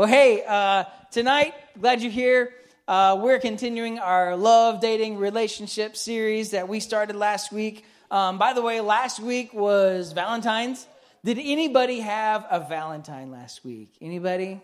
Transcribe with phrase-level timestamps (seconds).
[0.00, 2.54] Well, hey, uh, tonight, glad you're here.
[2.88, 7.84] Uh, we're continuing our love, dating, relationship series that we started last week.
[8.10, 10.86] Um, by the way, last week was Valentine's.
[11.22, 13.92] Did anybody have a Valentine last week?
[14.00, 14.62] Anybody?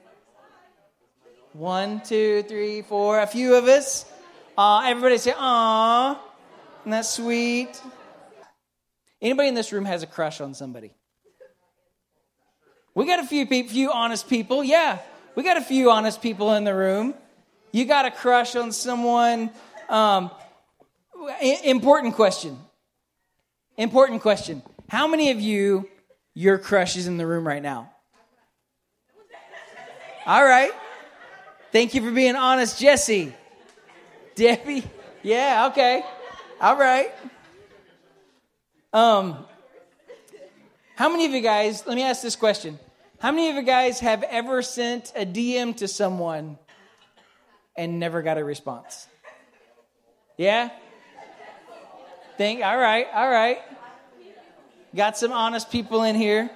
[1.52, 3.20] One, two, three, four.
[3.20, 4.06] A few of us.
[4.56, 6.18] Uh, everybody say, "Aw,
[6.80, 7.78] isn't that sweet?"
[9.20, 10.92] Anybody in this room has a crush on somebody?
[12.94, 14.64] We got a few few honest people.
[14.64, 15.00] Yeah,
[15.36, 17.14] we got a few honest people in the room.
[17.70, 19.50] You got a crush on someone.
[19.88, 20.30] Um,
[21.62, 22.58] important question.
[23.76, 24.62] Important question.
[24.88, 25.88] How many of you,
[26.34, 27.92] your crush is in the room right now?
[30.24, 30.72] All right.
[31.70, 33.34] Thank you for being honest, Jesse.
[34.34, 34.84] Debbie?
[35.22, 36.02] Yeah, okay.
[36.60, 37.12] All right.
[38.92, 39.44] Um,
[40.94, 42.78] how many of you guys, let me ask this question.
[43.18, 46.58] How many of you guys have ever sent a DM to someone
[47.74, 49.06] and never got a response?
[50.36, 50.68] Yeah?
[52.36, 53.60] Think, all right, all right.
[54.94, 56.50] Got some honest people in here.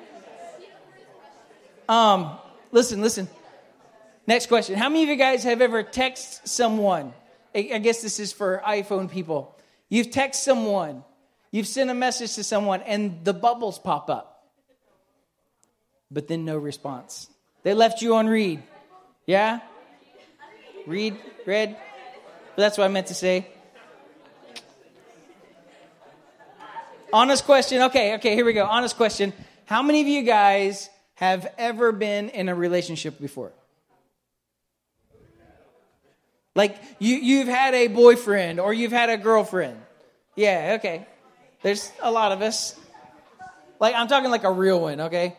[1.88, 2.36] Um,
[2.72, 3.26] listen, listen.
[4.26, 4.76] Next question.
[4.76, 7.14] How many of you guys have ever texted someone?
[7.54, 9.56] I guess this is for iPhone people.
[9.88, 11.04] You've texted someone,
[11.50, 14.30] you've sent a message to someone, and the bubbles pop up
[16.10, 17.28] but then no response.
[17.62, 18.62] They left you on read.
[19.26, 19.60] Yeah?
[20.86, 21.76] Read, read.
[22.56, 23.46] But That's what I meant to say.
[27.12, 27.82] Honest question.
[27.82, 28.64] Okay, okay, here we go.
[28.64, 29.32] Honest question.
[29.66, 33.52] How many of you guys have ever been in a relationship before?
[36.54, 39.80] Like you you've had a boyfriend or you've had a girlfriend.
[40.34, 41.06] Yeah, okay.
[41.62, 42.74] There's a lot of us.
[43.78, 45.36] Like I'm talking like a real one, okay?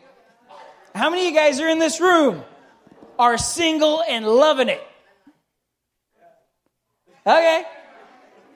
[0.94, 2.42] How many of you guys are in this room
[3.18, 4.82] are single and loving it?
[7.26, 7.64] Okay.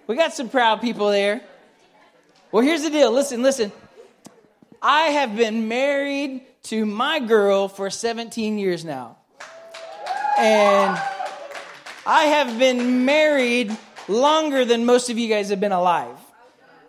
[0.07, 1.41] We got some proud people there.
[2.53, 3.11] Well, here's the deal.
[3.11, 3.73] Listen, listen.
[4.83, 9.17] I have been married to my girl for 17 years now.
[10.39, 11.01] And
[12.05, 13.77] I have been married
[14.09, 16.19] longer than most of you guys have been alive.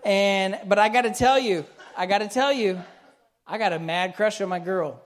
[0.03, 1.66] And but I got to tell you,
[1.96, 2.81] I got to tell you,
[3.46, 5.02] I got a mad crush on my girl.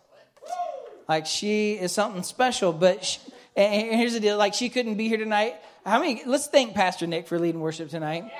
[1.07, 2.73] Like she is something special.
[2.73, 3.19] But she,
[3.56, 5.56] and here's the deal: like she couldn't be here tonight.
[5.85, 6.22] How many?
[6.25, 8.31] Let's thank Pastor Nick for leading worship tonight.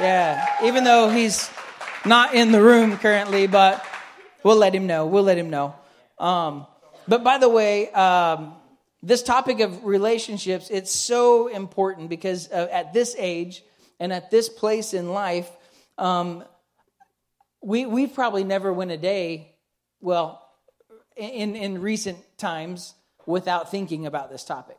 [0.00, 1.48] Yeah, even though he's
[2.04, 3.84] not in the room currently, but
[4.42, 5.06] we'll let him know.
[5.06, 5.74] We'll let him know.
[6.18, 6.66] Um,
[7.06, 8.54] but by the way, um,
[9.02, 13.62] this topic of relationships it's so important because uh, at this age
[14.00, 15.48] and at this place in life,
[15.96, 16.44] um,
[17.62, 19.54] we we've probably never went a day.
[20.00, 20.42] Well,
[21.18, 22.94] in, in recent times
[23.26, 24.78] without thinking about this topic,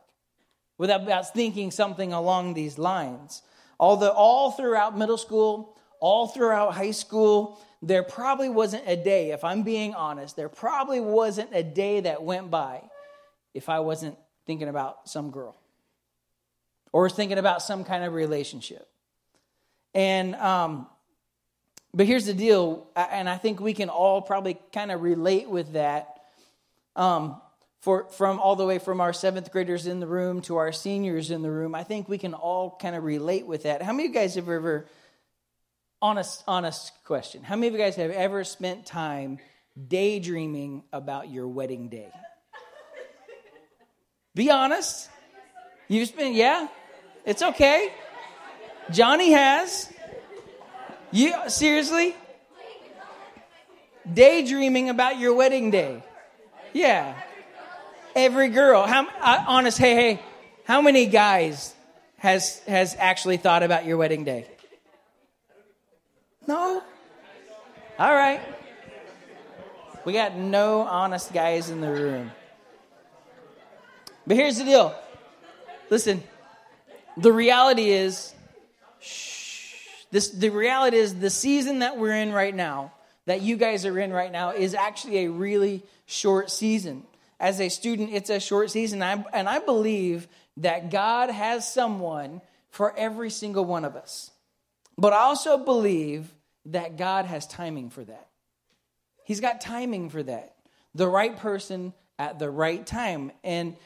[0.78, 3.42] without thinking something along these lines.
[3.78, 9.44] Although all throughout middle school, all throughout high school, there probably wasn't a day, if
[9.44, 12.82] I'm being honest, there probably wasn't a day that went by
[13.54, 15.56] if I wasn't thinking about some girl
[16.92, 18.86] or thinking about some kind of relationship.
[19.94, 20.86] And um,
[21.92, 25.72] but here's the deal, and I think we can all probably kind of relate with
[25.72, 26.19] that
[26.96, 27.40] um,
[27.80, 31.30] for, from all the way from our seventh graders in the room to our seniors
[31.30, 33.82] in the room, I think we can all kind of relate with that.
[33.82, 34.86] How many of you guys have ever,
[36.02, 39.38] honest, honest question, how many of you guys have ever spent time
[39.88, 42.12] daydreaming about your wedding day?
[44.34, 45.08] Be honest.
[45.88, 46.68] You've spent, yeah?
[47.24, 47.92] It's okay.
[48.90, 49.92] Johnny has.
[51.10, 52.14] You seriously?
[54.12, 56.02] Daydreaming about your wedding day.
[56.72, 57.14] Yeah.
[58.14, 58.86] Every girl.
[58.86, 59.06] How
[59.46, 59.78] honest?
[59.78, 60.22] Hey, hey.
[60.64, 61.74] How many guys
[62.18, 64.46] has has actually thought about your wedding day?
[66.46, 66.82] No.
[67.98, 68.40] All right.
[70.04, 72.30] We got no honest guys in the room.
[74.26, 74.94] But here's the deal.
[75.90, 76.22] Listen.
[77.16, 78.32] The reality is
[79.00, 79.74] shh,
[80.10, 82.92] this the reality is the season that we're in right now,
[83.30, 87.04] that you guys are in right now is actually a really short season.
[87.38, 89.04] As a student, it's a short season.
[89.04, 92.40] And I believe that God has someone
[92.70, 94.32] for every single one of us.
[94.98, 96.34] But I also believe
[96.66, 98.26] that God has timing for that.
[99.24, 100.56] He's got timing for that.
[100.96, 103.30] The right person at the right time.
[103.44, 103.76] And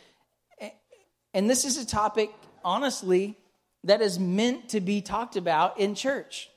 [1.35, 2.31] and this is a topic
[2.65, 3.37] honestly
[3.85, 6.49] that is meant to be talked about in church.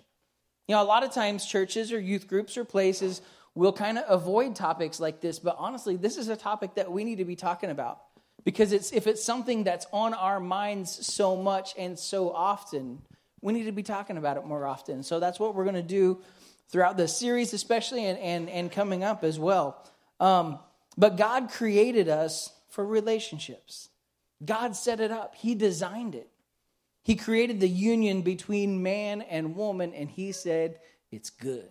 [0.68, 3.22] You know, a lot of times churches or youth groups or places
[3.58, 7.04] we'll kind of avoid topics like this, but honestly, this is a topic that we
[7.04, 8.02] need to be talking about
[8.44, 13.02] Because it's, if it's something that's on our minds so much and so often,
[13.42, 15.02] we need to be talking about it more often.
[15.02, 16.22] So that's what we're going to do
[16.70, 19.84] throughout the series, especially, and, and, and coming up as well.
[20.20, 20.60] Um,
[20.96, 23.90] but God created us for relationships.
[24.46, 26.30] God set it up, He designed it.
[27.08, 31.70] He created the union between man and woman, and He said, It's good.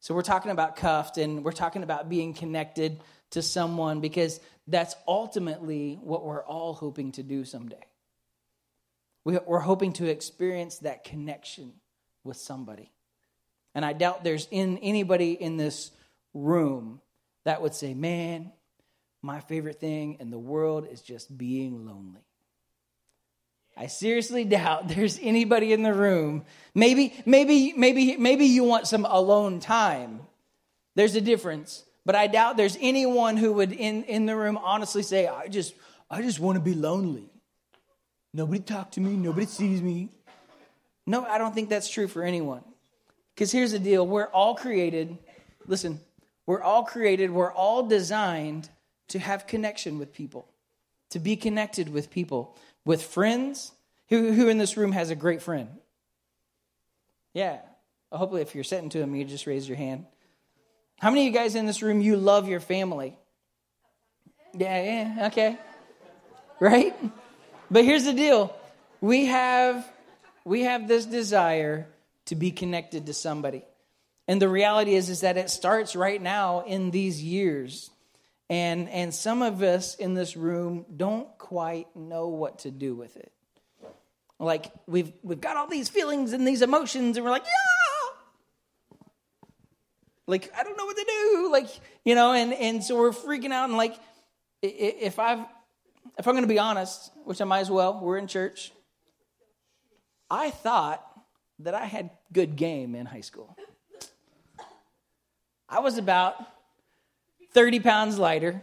[0.00, 3.00] So we're talking about cuffed and we're talking about being connected
[3.30, 7.80] to someone because that's ultimately what we're all hoping to do someday.
[9.24, 11.72] We're hoping to experience that connection
[12.22, 12.92] with somebody.
[13.74, 15.90] And I doubt there's in anybody in this
[16.34, 17.00] room
[17.44, 18.52] that would say, Man,
[19.22, 22.26] my favorite thing in the world is just being lonely.
[23.76, 26.44] I seriously doubt there's anybody in the room.
[26.74, 30.20] Maybe, maybe, maybe, maybe you want some alone time.
[30.96, 31.84] There's a difference.
[32.04, 35.74] But I doubt there's anyone who would in, in the room honestly say, I just,
[36.10, 37.30] I just want to be lonely.
[38.32, 40.08] Nobody talk to me, nobody sees me.
[41.06, 42.62] No, I don't think that's true for anyone.
[43.34, 45.16] Because here's the deal we're all created,
[45.66, 46.00] listen,
[46.46, 48.68] we're all created, we're all designed
[49.08, 50.48] to have connection with people,
[51.10, 53.72] to be connected with people, with friends.
[54.08, 55.68] Who, who in this room has a great friend?
[57.32, 57.60] Yeah.
[58.10, 60.06] Hopefully, if you're sitting to them, you just raise your hand.
[60.98, 63.16] How many of you guys in this room, you love your family?
[64.52, 65.58] Yeah, yeah, okay.
[66.58, 66.94] Right?
[67.70, 68.54] But here's the deal.
[69.00, 69.90] We have
[70.44, 71.86] we have this desire
[72.26, 73.64] to be connected to somebody.
[74.26, 77.90] And the reality is is that it starts right now in these years.
[78.50, 83.16] And and some of us in this room don't quite know what to do with
[83.16, 83.32] it.
[84.40, 88.16] Like we've we've got all these feelings and these emotions and we're like, "Yeah!"
[90.26, 91.48] Like I don't know what to do.
[91.52, 91.68] Like,
[92.04, 93.94] you know, and and so we're freaking out and like
[94.62, 95.44] if I've
[96.18, 98.72] if I'm going to be honest, which I might as well, we're in church.
[100.28, 101.04] I thought
[101.60, 103.56] that I had good game in high school.
[105.68, 106.34] I was about
[107.52, 108.62] 30 pounds lighter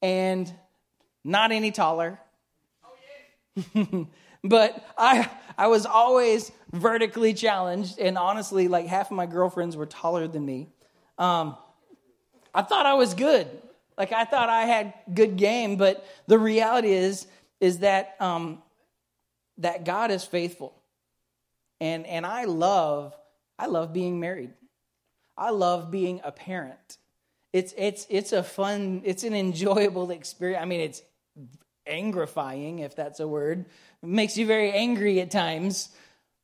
[0.00, 0.52] and
[1.24, 2.18] not any taller.
[4.44, 9.86] but I I was always vertically challenged, and honestly, like half of my girlfriends were
[9.86, 10.68] taller than me.
[11.18, 11.56] Um,
[12.54, 13.46] I thought I was good.
[13.96, 17.26] Like I thought I had good game, but the reality is
[17.60, 18.62] is that um,
[19.58, 20.74] that God is faithful,
[21.80, 23.14] and and I love
[23.58, 24.54] I love being married.
[25.36, 26.98] I love being a parent.
[27.52, 30.62] It's it's it's a fun, it's an enjoyable experience.
[30.62, 31.02] I mean, it's
[31.86, 33.66] angrifying if that's a word.
[34.02, 35.90] It makes you very angry at times,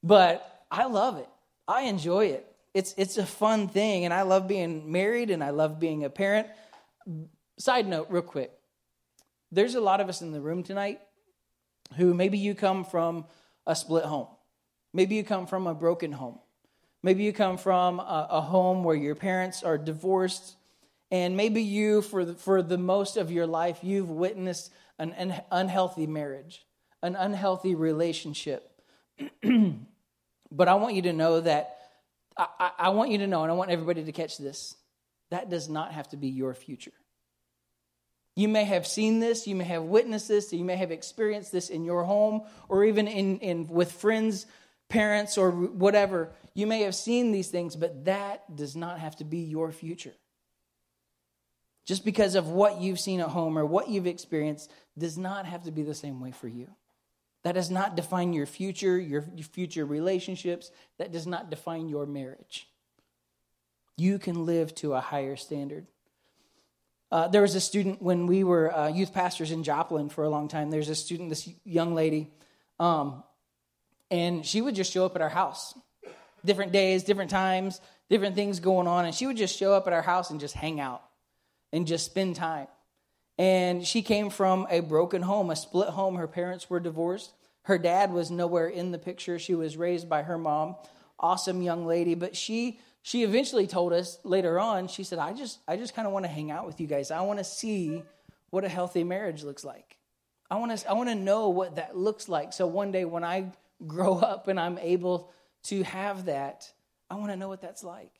[0.02, 1.28] but I love it.
[1.66, 2.44] I enjoy it.
[2.74, 6.10] It's it's a fun thing, and I love being married, and I love being a
[6.10, 6.48] parent.
[7.58, 8.52] Side note, real quick.
[9.50, 11.00] There's a lot of us in the room tonight
[11.96, 13.24] who maybe you come from
[13.66, 14.28] a split home.
[14.92, 16.38] Maybe you come from a broken home.
[17.02, 20.56] Maybe you come from a, a home where your parents are divorced.
[21.10, 26.06] And maybe you, for the, for the most of your life, you've witnessed an, unhealthy
[26.06, 26.66] marriage,
[27.02, 28.70] an unhealthy relationship.
[30.52, 31.76] but I want you to know that,
[32.36, 34.76] I, I want you to know, and I want everybody to catch this
[35.30, 36.92] that does not have to be your future.
[38.34, 41.70] You may have seen this, you may have witnessed this, you may have experienced this
[41.70, 44.46] in your home or even in, in with friends,
[44.88, 46.30] parents, or whatever.
[46.54, 50.14] You may have seen these things, but that does not have to be your future.
[51.88, 55.62] Just because of what you've seen at home or what you've experienced does not have
[55.62, 56.68] to be the same way for you.
[57.44, 60.70] That does not define your future, your future relationships.
[60.98, 62.68] That does not define your marriage.
[63.96, 65.86] You can live to a higher standard.
[67.10, 70.28] Uh, there was a student when we were uh, youth pastors in Joplin for a
[70.28, 70.70] long time.
[70.70, 72.30] There's a student, this young lady,
[72.78, 73.22] um,
[74.10, 75.72] and she would just show up at our house,
[76.44, 77.80] different days, different times,
[78.10, 80.54] different things going on, and she would just show up at our house and just
[80.54, 81.02] hang out
[81.72, 82.68] and just spend time.
[83.38, 86.16] And she came from a broken home, a split home.
[86.16, 87.32] Her parents were divorced.
[87.62, 89.38] Her dad was nowhere in the picture.
[89.38, 90.76] She was raised by her mom.
[91.20, 95.60] Awesome young lady, but she she eventually told us later on, she said, I just,
[95.66, 97.10] I just kind of want to hang out with you guys.
[97.10, 98.02] I want to see
[98.50, 99.96] what a healthy marriage looks like.
[100.50, 102.52] I want to, I want to know what that looks like.
[102.52, 103.52] So one day when I
[103.86, 105.32] grow up and I'm able
[105.64, 106.70] to have that,
[107.10, 108.12] I want to know what that's like.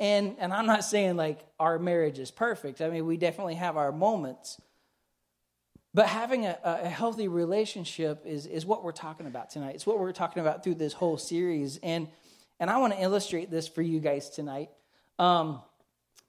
[0.00, 2.80] And, and I'm not saying like our marriage is perfect.
[2.80, 4.60] I mean, we definitely have our moments.
[5.94, 9.74] But having a, a healthy relationship is, is what we're talking about tonight.
[9.74, 11.78] It's what we're talking about through this whole series.
[11.82, 12.08] And
[12.60, 14.70] and I want to illustrate this for you guys tonight.
[15.18, 15.60] Um,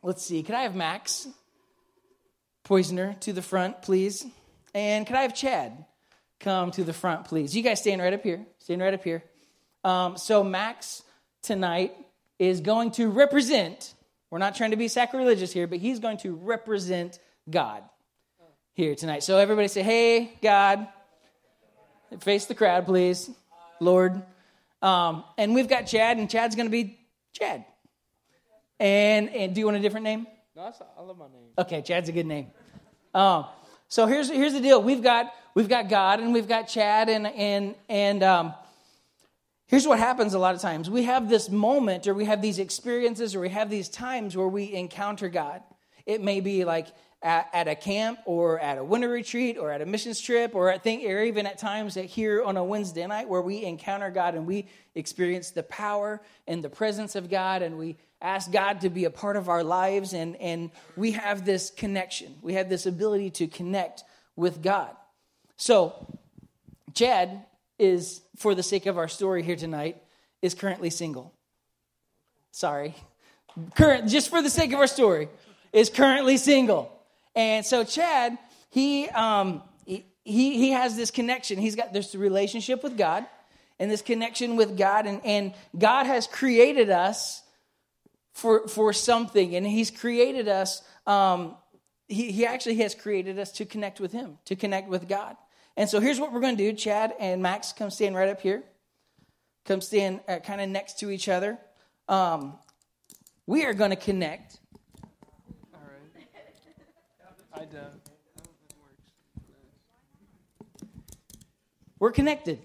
[0.03, 0.43] let's see.
[0.43, 1.27] Could I have Max
[2.63, 4.25] Poisoner to the front, please.
[4.75, 5.85] And could I have Chad
[6.39, 7.55] come to the front, please?
[7.55, 8.45] You guys stand right up here.
[8.59, 9.23] Stand right up here.
[9.83, 11.01] Um, so, Max
[11.41, 11.95] tonight
[12.39, 13.93] is going to represent,
[14.31, 17.19] we're not trying to be sacrilegious here, but he's going to represent
[17.49, 17.83] God
[18.73, 19.23] here tonight.
[19.23, 20.87] So, everybody say, Hey, God.
[22.21, 23.29] Face the crowd, please.
[23.79, 24.21] Lord.
[24.81, 26.97] Um, and we've got Chad, and Chad's going to be
[27.33, 27.65] Chad.
[28.79, 30.25] And, and do you want a different name?
[30.55, 31.49] No, I love my name.
[31.57, 32.47] Okay, Chad's a good name.
[33.13, 33.45] Um,
[33.87, 34.81] so here's here's the deal.
[34.81, 38.53] We've got we've got God and we've got Chad and and and um,
[39.69, 40.89] here's what happens a lot of times.
[40.89, 44.47] We have this moment or we have these experiences or we have these times where
[44.47, 45.61] we encounter God.
[46.05, 46.87] It may be like
[47.21, 50.71] at, at, a camp or at a winter retreat or at a missions trip or
[50.71, 54.09] I think or even at times that here on a Wednesday night where we encounter
[54.09, 58.81] God and we experience the power and the presence of God and we ask God
[58.81, 62.35] to be a part of our lives and, and we have this connection.
[62.41, 64.03] We have this ability to connect
[64.35, 64.95] with God.
[65.57, 66.17] So
[66.95, 67.45] Chad
[67.79, 70.03] is, for the sake of our story here tonight,
[70.41, 71.33] is currently single.
[72.51, 72.93] Sorry.
[73.75, 75.29] Current, just for the sake of our story,
[75.73, 76.91] is currently single.
[77.35, 78.37] And so Chad,
[78.69, 81.57] he, um, he, he has this connection.
[81.57, 83.25] He's got this relationship with God
[83.79, 85.05] and this connection with God.
[85.05, 87.41] And, and God has created us
[88.33, 89.55] for, for something.
[89.55, 91.55] And he's created us, um,
[92.07, 95.35] he, he actually has created us to connect with him, to connect with God.
[95.77, 96.75] And so here's what we're going to do.
[96.75, 98.63] Chad and Max, come stand right up here.
[99.65, 101.57] Come stand uh, kind of next to each other.
[102.07, 102.57] Um,
[103.45, 104.59] we are going to connect
[105.73, 107.61] All right.
[107.61, 108.09] I don't.
[111.99, 112.59] We're connected.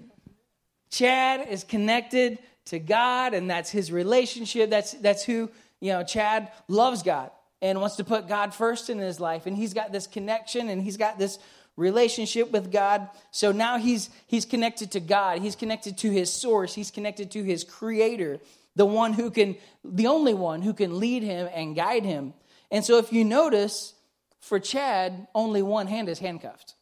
[0.90, 4.70] Chad is connected to God, and that's his relationship.
[4.70, 6.04] That's that's who you know.
[6.04, 7.30] Chad loves God
[7.61, 10.80] and wants to put God first in his life, and he's got this connection, and
[10.80, 11.38] he's got this
[11.76, 13.09] relationship with God.
[13.31, 15.40] So now he's he's connected to God.
[15.40, 16.75] He's connected to his source.
[16.75, 18.40] He's connected to his creator,
[18.76, 22.35] the one who can the only one who can lead him and guide him.
[22.71, 23.95] And so if you notice,
[24.40, 26.75] for Chad, only one hand is handcuffed.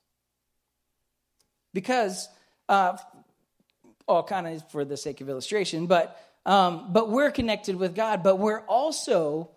[1.74, 2.28] Because,
[2.68, 2.96] uh,
[4.06, 8.22] all kind of for the sake of illustration, but um, but we're connected with God,
[8.22, 9.50] but we're also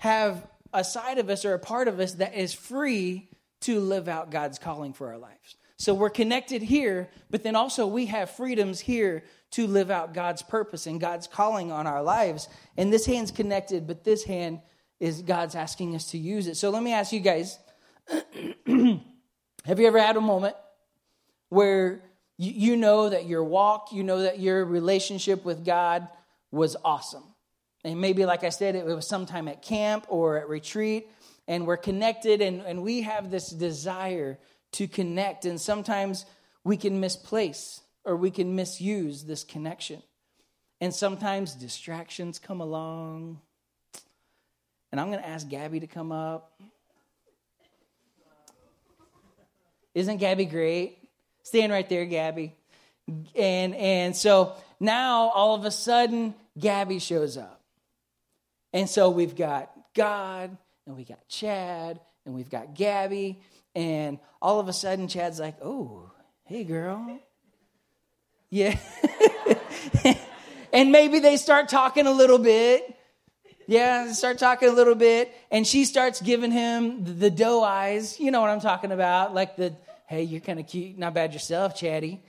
[0.00, 3.28] have a side of us or a part of us that is free
[3.62, 5.56] to live out God's calling for our lives.
[5.76, 10.42] So we're connected here, but then also we have freedoms here to live out God's
[10.42, 12.48] purpose and God's calling on our lives.
[12.76, 14.60] And this hand's connected, but this hand
[15.00, 16.56] is God's asking us to use it.
[16.56, 17.58] So let me ask you guys
[18.08, 18.20] have
[18.66, 20.54] you ever had a moment
[21.48, 22.02] where
[22.38, 26.08] you, know that your walk, you know that your relationship with God
[26.50, 27.24] was awesome?
[27.84, 31.08] And maybe, like I said, it was sometime at camp or at retreat,
[31.52, 34.38] and we're connected, and, and we have this desire
[34.72, 35.44] to connect.
[35.44, 36.24] And sometimes
[36.64, 40.02] we can misplace or we can misuse this connection.
[40.80, 43.38] And sometimes distractions come along
[44.90, 46.58] and I'm going to ask Gabby to come up.
[49.94, 50.98] Isn't Gabby great?
[51.42, 52.54] Stand right there, Gabby.
[53.36, 57.60] And and so now all of a sudden Gabby shows up.
[58.72, 63.40] And so we've got God and we got Chad and we've got Gabby
[63.74, 66.10] and all of a sudden Chad's like, "Oh,
[66.44, 67.18] hey girl."
[68.50, 68.76] Yeah.
[70.72, 72.96] and maybe they start talking a little bit
[73.66, 78.18] yeah, start talking a little bit, and she starts giving him the, doe eyes.
[78.18, 79.74] You know what I'm talking about, like the
[80.06, 82.20] hey, you're kind of cute, not bad yourself, Chatty.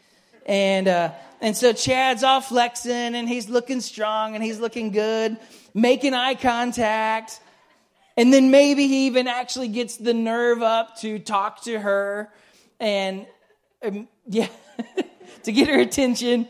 [0.46, 5.38] And uh, and so Chad's all flexing, and he's looking strong, and he's looking good,
[5.74, 7.40] making eye contact,
[8.18, 12.32] and then maybe he even actually gets the nerve up to talk to her,
[12.80, 13.26] and
[13.84, 14.48] um, yeah,
[15.44, 16.48] to get her attention.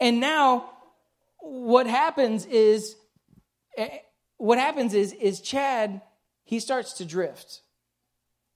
[0.00, 0.70] And now,
[1.38, 2.96] what happens is
[3.76, 3.88] eh,
[4.36, 6.00] what happens is is Chad
[6.44, 7.62] he starts to drift,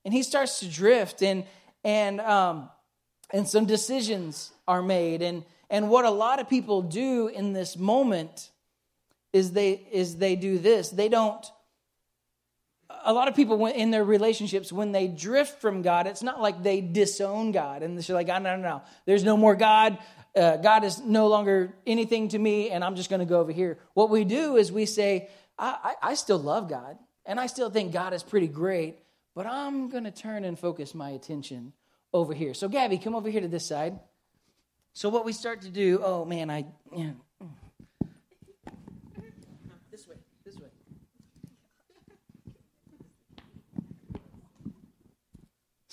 [0.05, 1.45] and he starts to drift, and
[1.83, 2.69] and um,
[3.31, 7.77] and some decisions are made, and and what a lot of people do in this
[7.77, 8.51] moment
[9.33, 10.89] is they is they do this.
[10.89, 11.45] They don't.
[13.09, 16.61] A lot of people in their relationships, when they drift from God, it's not like
[16.61, 19.97] they disown God and they're like, oh, no, no, no, there's no more God.
[20.35, 23.51] Uh, God is no longer anything to me, and I'm just going to go over
[23.51, 23.79] here.
[23.95, 27.69] What we do is we say, I, I, I still love God and I still
[27.69, 28.97] think God is pretty great,
[29.35, 31.73] but I'm going to turn and focus my attention
[32.13, 32.53] over here.
[32.53, 33.99] So, Gabby, come over here to this side.
[34.93, 36.65] So, what we start to do, oh man, I.
[36.95, 37.11] Yeah.
[39.91, 40.67] This way, this way.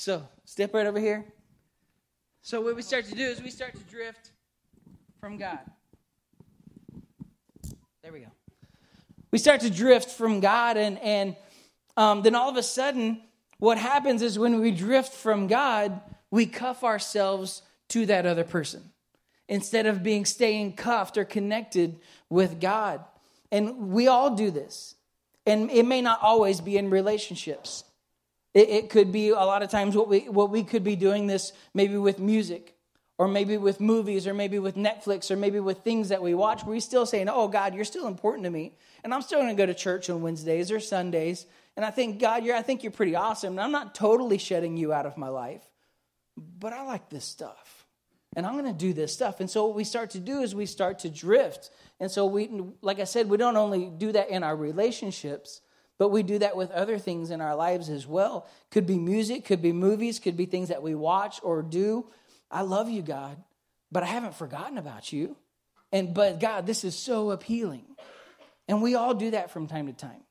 [0.07, 1.25] So step right over here.
[2.41, 4.31] So what we start to do is we start to drift
[5.19, 5.59] from God.
[8.05, 8.29] There we go.
[9.33, 11.35] We start to drift from God, and and
[11.97, 13.21] um, then all of a sudden,
[13.59, 18.93] what happens is when we drift from God, we cuff ourselves to that other person
[19.49, 21.99] instead of being staying cuffed or connected
[22.31, 23.05] with God.
[23.51, 24.95] And we all do this.
[25.45, 27.83] And it may not always be in relationships.
[28.57, 31.27] It, it, could be a lot of times what we what we could be doing
[31.27, 32.75] this maybe with music
[33.19, 36.65] or maybe with movies or maybe with Netflix or maybe with things that we watch.
[36.65, 38.73] We're still saying, "Oh God, you're still important to me."
[39.07, 41.47] And I'm still going to go to church on Wednesdays or Sundays.
[41.77, 43.53] And I think, God, you're, I think you're pretty awesome.
[43.53, 45.63] And I'm not totally shutting you out of my life,
[46.37, 47.87] but I like this stuff.
[48.35, 49.39] And I'm going to do this stuff.
[49.39, 51.71] And so what we start to do is we start to drift.
[52.01, 52.51] And so we,
[52.83, 55.61] like I said, we don't only do that in our relationships,
[55.99, 58.47] but we do that with other things in our lives as well.
[58.71, 62.07] Could be music, could be movies, could be things that we watch or do.
[62.51, 63.43] I love you, God,
[63.91, 65.37] but I haven't forgotten about you.
[65.93, 67.85] And but God, this is so appealing.
[68.69, 70.23] And we all do that from time to time.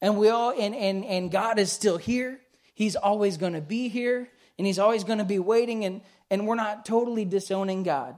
[0.00, 2.40] And we all and and and God is still here.
[2.74, 6.46] He's always going to be here and he's always going to be waiting and and
[6.46, 8.14] we're not totally disowning God.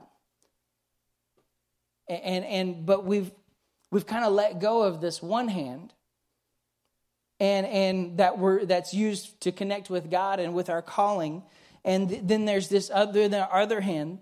[2.08, 3.30] And and, and but we've
[3.90, 5.94] we've kind of let go of this one hand
[7.42, 11.42] and and that we're that's used to connect with God and with our calling.
[11.84, 14.20] And then there's this other the other hand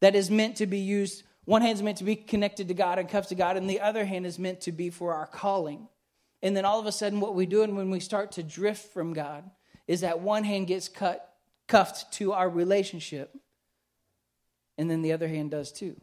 [0.00, 2.98] that is meant to be used one hand is meant to be connected to God
[2.98, 5.86] and cuffed to God, and the other hand is meant to be for our calling.
[6.42, 8.92] And then all of a sudden, what we do, and when we start to drift
[8.92, 9.48] from God,
[9.86, 11.34] is that one hand gets cut,
[11.68, 13.36] cuffed to our relationship,
[14.76, 15.94] and then the other hand does too.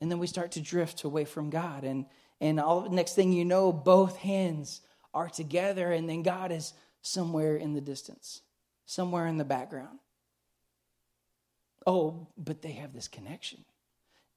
[0.00, 2.06] And then we start to drift away from God, and
[2.40, 4.80] and all next thing you know, both hands
[5.16, 8.42] are together, and then God is somewhere in the distance,
[8.84, 9.98] somewhere in the background.
[11.86, 13.64] Oh, but they have this connection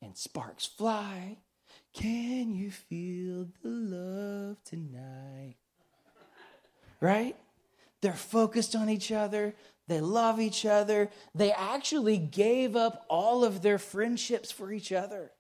[0.01, 1.37] and sparks fly.
[1.93, 5.55] Can you feel the love tonight?
[7.01, 7.35] Right?
[8.01, 9.55] They're focused on each other.
[9.87, 11.09] They love each other.
[11.35, 15.31] They actually gave up all of their friendships for each other.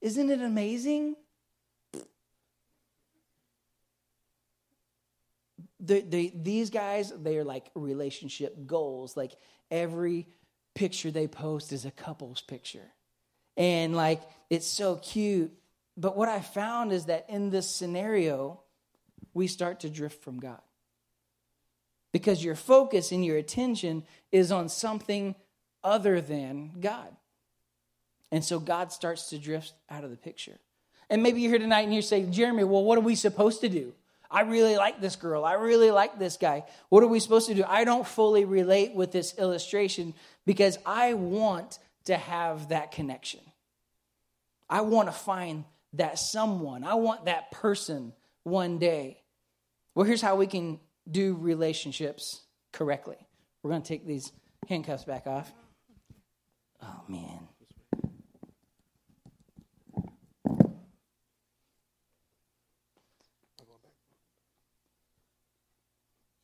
[0.00, 1.16] Isn't it amazing?
[5.86, 9.16] The, the, these guys, they are like relationship goals.
[9.16, 9.32] Like
[9.70, 10.26] every
[10.74, 12.92] picture they post is a couple's picture
[13.56, 15.52] and like it's so cute.
[15.96, 18.60] But what I found is that in this scenario,
[19.32, 20.60] we start to drift from God.
[22.12, 25.34] Because your focus and your attention is on something
[25.82, 27.14] other than God.
[28.30, 30.58] And so God starts to drift out of the picture.
[31.08, 33.68] And maybe you're here tonight and you say, Jeremy, well, what are we supposed to
[33.68, 33.92] do?
[34.36, 35.46] I really like this girl.
[35.46, 36.64] I really like this guy.
[36.90, 37.64] What are we supposed to do?
[37.66, 40.12] I don't fully relate with this illustration
[40.44, 43.40] because I want to have that connection.
[44.68, 46.84] I want to find that someone.
[46.84, 49.22] I want that person one day.
[49.94, 52.42] Well, here's how we can do relationships
[52.74, 53.16] correctly.
[53.62, 54.32] We're going to take these
[54.68, 55.50] handcuffs back off.
[56.82, 57.48] Oh, man.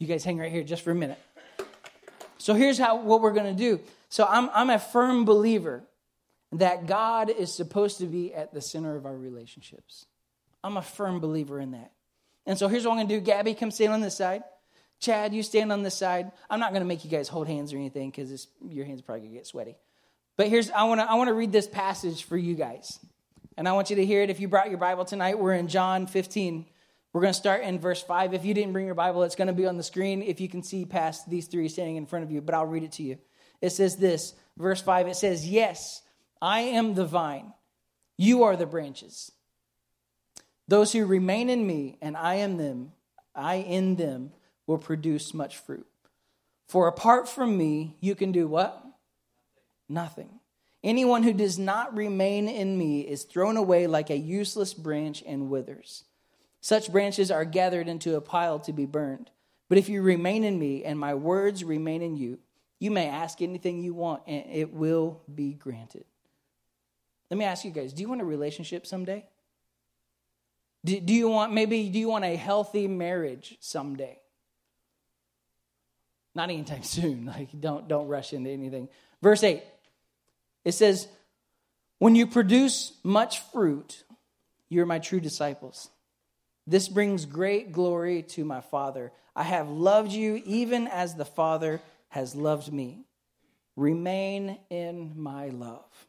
[0.02, 1.18] You guys hang right here just for a minute.
[2.38, 3.78] So here's how what we're going to do.
[4.08, 5.84] So I'm I'm a firm believer
[6.50, 10.06] that God is supposed to be at the center of our relationships.
[10.64, 11.92] I'm a firm believer in that.
[12.46, 13.20] And so here's what I'm going to do.
[13.20, 14.42] Gabby, come stand on this side.
[14.98, 16.32] Chad, you stand on this side.
[16.50, 19.04] I'm not going to make you guys hold hands or anything because your hands are
[19.04, 19.76] probably going to get sweaty.
[20.36, 22.98] But here's I want to I want to read this passage for you guys.
[23.56, 24.30] And I want you to hear it.
[24.30, 26.66] If you brought your Bible tonight, we're in John 15.
[27.12, 28.32] We're going to start in verse 5.
[28.32, 30.48] If you didn't bring your Bible, it's going to be on the screen if you
[30.48, 33.02] can see past these three standing in front of you, but I'll read it to
[33.02, 33.18] you.
[33.60, 36.02] It says this, verse 5, it says, Yes,
[36.40, 37.52] I am the vine,
[38.16, 39.30] you are the branches.
[40.68, 42.92] Those who remain in me and I am them,
[43.34, 44.32] I in them
[44.66, 45.86] will produce much fruit.
[46.68, 48.82] For apart from me, you can do what?
[49.88, 50.40] Nothing.
[50.82, 55.50] Anyone who does not remain in me is thrown away like a useless branch and
[55.50, 56.04] withers.
[56.62, 59.30] Such branches are gathered into a pile to be burned.
[59.68, 62.38] But if you remain in me and my words remain in you,
[62.78, 66.04] you may ask anything you want and it will be granted.
[67.30, 69.26] Let me ask you guys do you want a relationship someday?
[70.84, 74.18] Do, do you want, maybe, do you want a healthy marriage someday?
[76.34, 77.26] Not anytime soon.
[77.26, 78.88] Like, don't, don't rush into anything.
[79.20, 79.62] Verse 8,
[80.64, 81.08] it says,
[81.98, 84.04] When you produce much fruit,
[84.68, 85.88] you're my true disciples.
[86.66, 89.12] This brings great glory to my Father.
[89.34, 93.04] I have loved you even as the Father has loved me.
[93.76, 96.06] Remain in my love.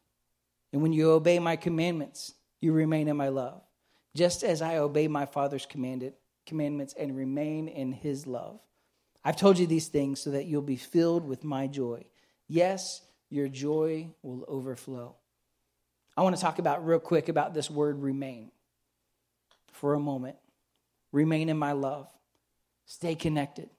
[0.71, 3.61] And when you obey my commandments, you remain in my love,
[4.15, 6.13] just as I obey my Father's commanded
[6.45, 8.59] commandments and remain in his love.
[9.23, 12.03] I've told you these things so that you'll be filled with my joy.
[12.47, 15.15] Yes, your joy will overflow.
[16.15, 18.51] I want to talk about real quick about this word remain
[19.71, 20.35] for a moment.
[21.13, 22.09] Remain in my love.
[22.85, 23.69] Stay connected.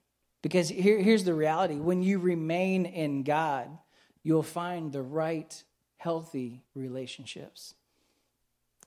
[0.41, 3.69] Because here, here's the reality when you remain in God,
[4.23, 5.63] you'll find the right,
[5.97, 7.75] healthy relationships.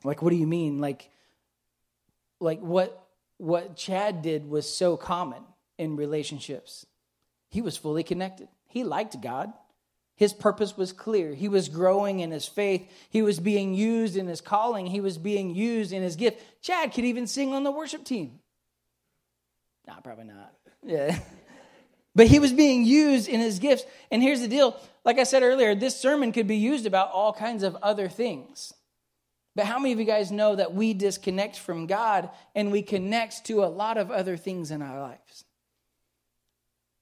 [0.03, 0.79] Like, what do you mean?
[0.79, 1.11] Like,
[2.41, 3.05] like what
[3.37, 5.43] what Chad did was so common
[5.79, 6.87] in relationships.
[7.49, 8.49] He was fully connected.
[8.67, 9.53] He liked God.
[10.19, 11.33] His purpose was clear.
[11.33, 12.91] He was growing in his faith.
[13.09, 14.87] He was being used in his calling.
[14.87, 16.43] He was being used in his gift.
[16.61, 18.41] Chad could even sing on the worship team.
[19.87, 20.53] Nah, probably not.
[20.85, 21.19] Yeah.
[22.15, 23.85] But he was being used in his gifts.
[24.11, 27.33] And here's the deal like I said earlier, this sermon could be used about all
[27.33, 28.75] kinds of other things.
[29.55, 33.45] But how many of you guys know that we disconnect from God and we connect
[33.47, 35.45] to a lot of other things in our lives?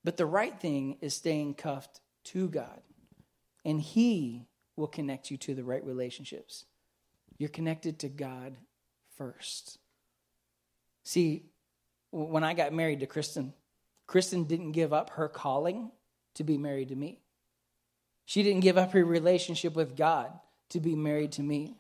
[0.05, 2.83] But the right thing is staying cuffed to God,
[3.66, 6.64] and He will connect you to the right relationships.
[7.37, 8.57] You're connected to God
[9.18, 9.79] first.
[11.02, 11.44] See,
[12.11, 13.52] when I got married to Kristen,
[14.07, 15.90] Kristen didn't give up her calling
[16.35, 17.20] to be married to me.
[18.24, 20.33] She didn't give up her relationship with God
[20.70, 21.76] to be married to me.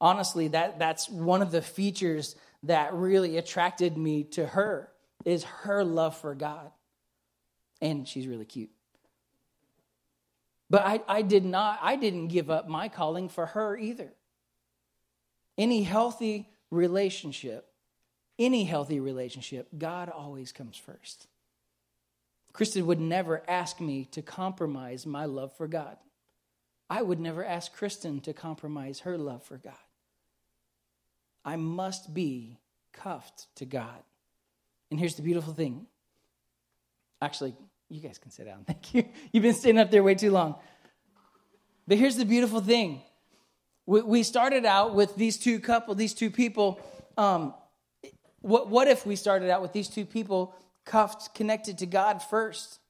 [0.00, 4.90] Honestly, that, that's one of the features that really attracted me to her
[5.24, 6.70] is her love for God
[7.80, 8.70] and she's really cute.
[10.68, 14.12] But I, I did not, I didn't give up my calling for her either.
[15.56, 17.68] Any healthy relationship,
[18.38, 21.28] any healthy relationship, God always comes first.
[22.52, 25.96] Kristen would never ask me to compromise my love for God.
[26.88, 29.74] I would never ask Kristen to compromise her love for God.
[31.44, 32.58] I must be
[32.92, 34.02] cuffed to God.
[34.90, 35.86] And here's the beautiful thing
[37.20, 37.54] Actually,
[37.88, 38.64] you guys can sit down.
[38.66, 39.04] Thank you.
[39.32, 40.56] You've been sitting up there way too long.
[41.86, 43.02] But here's the beautiful thing.
[43.86, 46.80] We started out with these two couple, these two people.
[47.16, 47.54] Um,
[48.40, 52.80] what, what if we started out with these two people cuffed, connected to God first?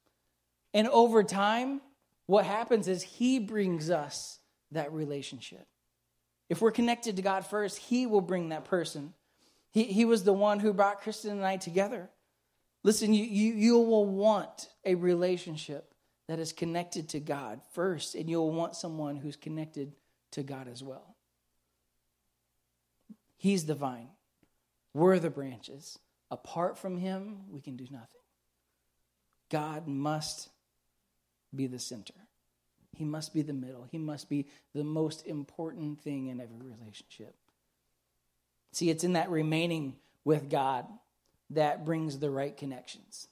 [0.73, 1.83] And over time,
[2.25, 4.39] what happens is He brings us
[4.73, 5.67] that relationship.
[6.49, 9.13] If we're connected to God first, He will bring that person.
[9.73, 12.09] He, he was the one who brought Kristen and I together.
[12.87, 15.93] Listen, you, you, you will want a relationship
[16.29, 19.97] that is connected to God first, and you'll want someone who's connected
[20.31, 21.17] to God as well.
[23.37, 24.11] He's the vine,
[24.95, 25.99] we're the branches.
[26.31, 28.07] Apart from Him, we can do nothing.
[29.51, 30.51] God must
[31.53, 32.15] be the center.
[32.97, 33.89] He must be the middle.
[33.91, 34.47] He must be
[34.77, 37.35] the most important thing in every relationship.
[38.71, 40.87] See, it's in that remaining with God
[41.51, 43.29] that brings the right connections.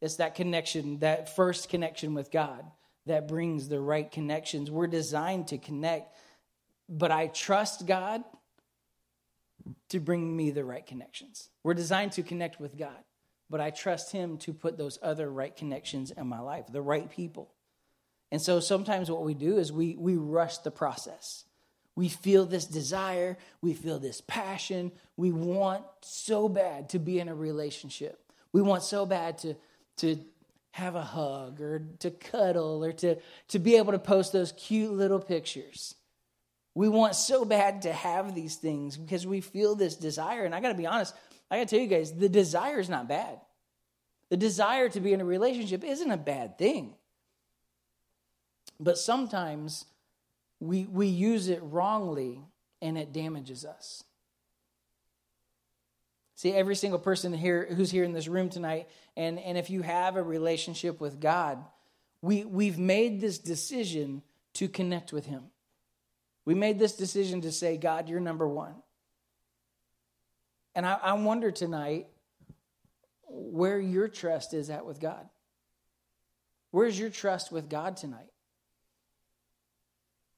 [0.00, 2.64] It's that connection, that first connection with God,
[3.06, 4.70] that brings the right connections.
[4.70, 6.14] We're designed to connect,
[6.88, 8.22] but I trust God
[9.90, 11.50] to bring me the right connections.
[11.62, 13.04] We're designed to connect with God,
[13.50, 17.10] but I trust Him to put those other right connections in my life, the right
[17.10, 17.50] people.
[18.30, 21.44] And so sometimes what we do is we, we rush the process.
[21.98, 24.92] We feel this desire, we feel this passion.
[25.16, 28.22] We want so bad to be in a relationship.
[28.52, 29.56] We want so bad to,
[29.96, 30.20] to
[30.70, 33.16] have a hug or to cuddle or to,
[33.48, 35.96] to be able to post those cute little pictures.
[36.72, 40.44] We want so bad to have these things because we feel this desire.
[40.44, 41.16] And I got to be honest,
[41.50, 43.40] I got to tell you guys, the desire is not bad.
[44.30, 46.94] The desire to be in a relationship isn't a bad thing.
[48.78, 49.84] But sometimes
[50.60, 52.40] we, we use it wrongly
[52.82, 54.04] and it damages us.
[56.34, 59.82] See, every single person here who's here in this room tonight, and, and if you
[59.82, 61.58] have a relationship with God,
[62.22, 64.22] we, we've made this decision
[64.54, 65.44] to connect with Him.
[66.44, 68.74] We made this decision to say, God, you're number one.
[70.74, 72.06] And I, I wonder tonight
[73.28, 75.28] where your trust is at with God.
[76.70, 78.30] Where's your trust with God tonight?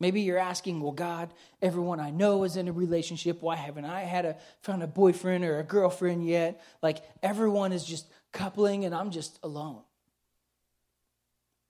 [0.01, 3.43] Maybe you're asking, well, God, everyone I know is in a relationship.
[3.43, 6.63] Why haven't I had a found a boyfriend or a girlfriend yet?
[6.83, 9.83] Like everyone is just coupling and I'm just alone.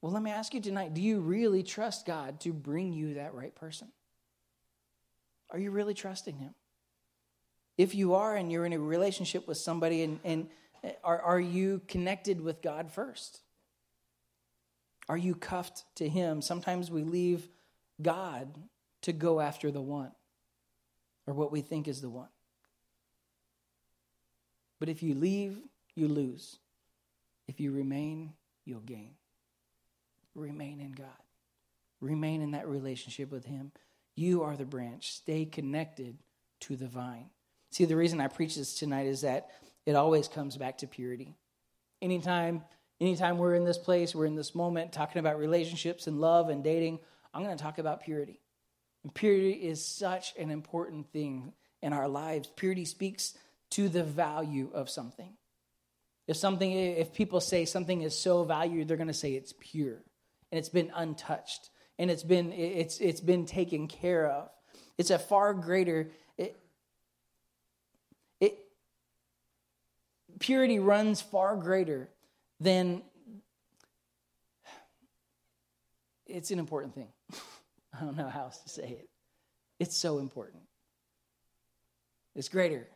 [0.01, 3.35] Well, let me ask you tonight, do you really trust God to bring you that
[3.35, 3.89] right person?
[5.51, 6.55] Are you really trusting him?
[7.77, 10.49] If you are and you're in a relationship with somebody, and, and
[10.85, 13.41] uh, are, are you connected with God first?
[15.09, 16.41] Are you cuffed to Him?
[16.41, 17.49] Sometimes we leave
[18.03, 18.55] God
[19.03, 20.13] to go after the one
[21.27, 22.29] or what we think is the one.
[24.79, 25.59] But if you leave,
[25.95, 26.59] you lose.
[27.47, 28.33] If you remain,
[28.65, 29.13] you'll gain.
[30.35, 31.09] Remain in God,
[32.01, 33.73] remain in that relationship with Him.
[34.15, 35.13] You are the branch.
[35.13, 36.19] Stay connected
[36.61, 37.31] to the vine.
[37.71, 39.49] See, the reason I preach this tonight is that
[39.87, 41.35] it always comes back to purity.
[42.01, 42.63] Anytime,
[43.01, 46.63] anytime we're in this place, we're in this moment talking about relationships and love and
[46.63, 47.01] dating,
[47.33, 48.41] I'm going to talk about purity.
[49.03, 52.51] And purity is such an important thing in our lives.
[52.57, 53.37] Purity speaks
[53.71, 55.33] to the value of something.
[56.27, 60.05] If something, if people say something is so valued, they're going to say it's pure
[60.53, 64.49] and it's been untouched and it's been it's it's been taken care of.
[64.97, 66.11] It's a far greater.
[66.39, 66.57] It,
[68.41, 68.59] it
[70.39, 72.09] purity runs far greater
[72.59, 73.03] than.
[76.31, 77.09] It's an important thing.
[77.95, 79.09] I don't know how else to say it.
[79.79, 80.63] It's so important.
[82.35, 82.87] It's greater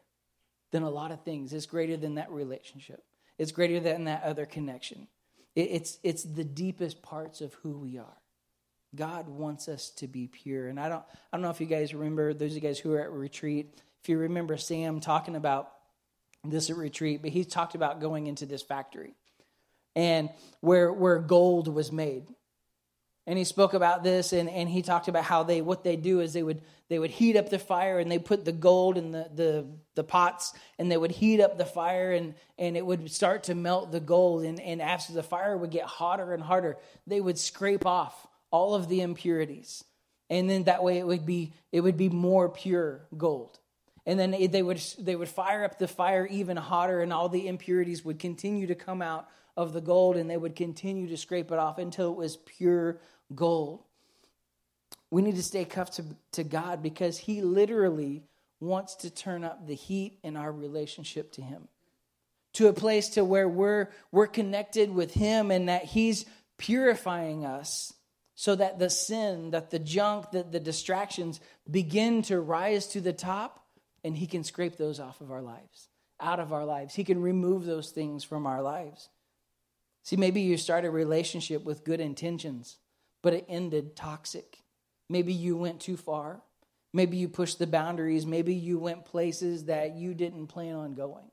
[0.70, 1.52] than a lot of things.
[1.52, 3.02] It's greater than that relationship.
[3.38, 5.08] It's greater than that other connection.
[5.56, 8.18] It's, it's the deepest parts of who we are.
[8.94, 10.68] God wants us to be pure.
[10.68, 12.92] And I don't, I don't know if you guys remember, those of you guys who
[12.92, 15.70] are at retreat, if you remember Sam talking about
[16.44, 19.14] this at retreat, but he talked about going into this factory
[19.96, 22.28] and where, where gold was made
[23.26, 26.20] and he spoke about this and, and he talked about how they what they do
[26.20, 29.12] is they would they would heat up the fire and they put the gold in
[29.12, 33.10] the, the, the pots and they would heat up the fire and, and it would
[33.10, 34.44] start to melt the gold.
[34.44, 38.74] And, and after the fire would get hotter and hotter they would scrape off all
[38.74, 39.82] of the impurities.
[40.28, 43.58] And then that way it would be it would be more pure gold.
[44.06, 47.48] And then they would they would fire up the fire even hotter and all the
[47.48, 51.52] impurities would continue to come out of the gold and they would continue to scrape
[51.52, 53.00] it off until it was pure
[53.34, 53.82] gold.
[55.10, 58.24] We need to stay cuffed to, to God because He literally
[58.60, 61.68] wants to turn up the heat in our relationship to Him
[62.54, 66.24] to a place to where we're, we're connected with Him and that He's
[66.56, 67.92] purifying us
[68.36, 71.40] so that the sin, that the junk, that the distractions
[71.70, 73.64] begin to rise to the top
[74.02, 75.88] and He can scrape those off of our lives,
[76.20, 76.94] out of our lives.
[76.94, 79.08] He can remove those things from our lives.
[80.04, 82.76] See, maybe you started a relationship with good intentions
[83.24, 84.58] but it ended toxic.
[85.08, 86.42] Maybe you went too far.
[86.92, 88.26] Maybe you pushed the boundaries.
[88.26, 91.24] Maybe you went places that you didn't plan on going.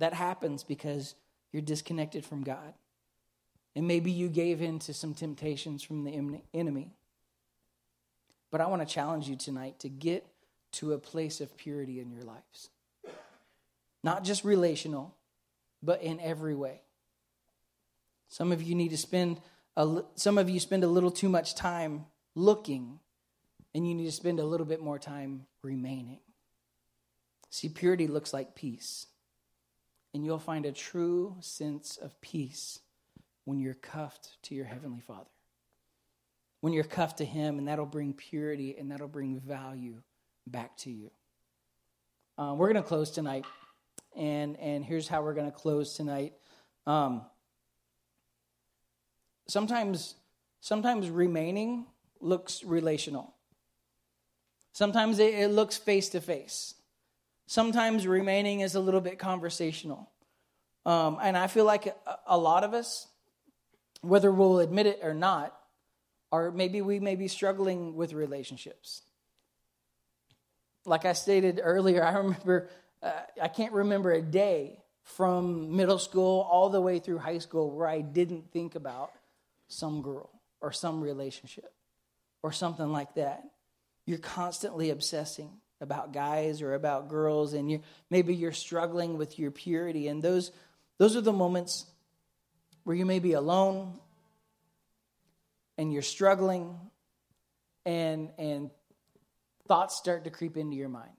[0.00, 1.14] That happens because
[1.52, 2.74] you're disconnected from God.
[3.76, 6.90] And maybe you gave in to some temptations from the enemy.
[8.50, 10.26] But I want to challenge you tonight to get
[10.72, 12.70] to a place of purity in your lives.
[14.02, 15.14] Not just relational,
[15.80, 16.80] but in every way.
[18.30, 19.40] Some of you need to spend
[19.76, 23.00] a, some of you spend a little too much time looking,
[23.74, 26.20] and you need to spend a little bit more time remaining.
[27.50, 29.06] See, purity looks like peace.
[30.14, 32.80] And you'll find a true sense of peace
[33.44, 35.30] when you're cuffed to your Heavenly Father.
[36.60, 40.02] When you're cuffed to Him, and that'll bring purity and that'll bring value
[40.46, 41.10] back to you.
[42.38, 43.44] Um, we're going to close tonight,
[44.16, 46.34] and, and here's how we're going to close tonight.
[46.86, 47.22] Um,
[49.46, 50.14] sometimes
[50.60, 51.86] sometimes remaining
[52.20, 53.34] looks relational.
[54.72, 56.74] Sometimes it, it looks face to face.
[57.46, 60.08] Sometimes remaining is a little bit conversational.
[60.86, 61.94] Um, and I feel like a,
[62.26, 63.08] a lot of us,
[64.02, 65.56] whether we'll admit it or not,
[66.30, 69.02] or maybe we may be struggling with relationships.
[70.86, 72.68] Like I stated earlier, I remember,
[73.02, 77.70] uh, I can't remember a day from middle school all the way through high school
[77.70, 79.10] where I didn't think about
[79.70, 80.30] some girl
[80.60, 81.72] or some relationship
[82.42, 83.44] or something like that.
[84.04, 87.80] You're constantly obsessing about guys or about girls and you're
[88.10, 90.52] maybe you're struggling with your purity and those
[90.98, 91.86] those are the moments
[92.84, 93.98] where you may be alone
[95.78, 96.76] and you're struggling
[97.86, 98.70] and and
[99.66, 101.10] thoughts start to creep into your mind.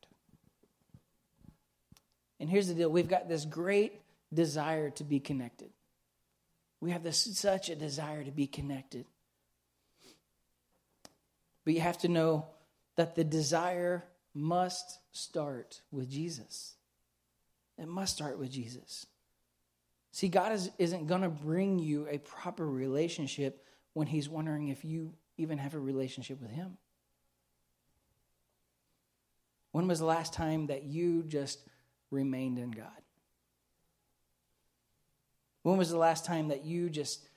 [2.39, 4.01] And here's the deal, we've got this great
[4.33, 5.69] desire to be connected.
[6.81, 9.05] We have this such a desire to be connected.
[11.63, 12.47] But you have to know
[12.95, 16.73] that the desire must start with Jesus.
[17.77, 19.05] It must start with Jesus.
[20.11, 23.63] See, God is, isn't going to bring you a proper relationship
[23.93, 26.77] when He's wondering if you even have a relationship with Him.
[29.71, 31.59] When was the last time that you just
[32.09, 33.00] remained in God?
[35.63, 37.27] When was the last time that you just